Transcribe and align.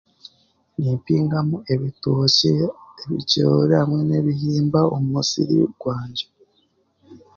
Nimpingamu 0.79 1.57
ebitookye 1.73 2.53
ebicoori 3.03 3.73
hamwe 3.81 4.01
n'ebihimba 4.09 4.79
omu 4.95 5.07
musiri 5.13 5.57
gwangye 5.79 6.25